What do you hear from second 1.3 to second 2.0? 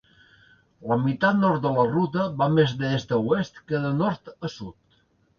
nord de la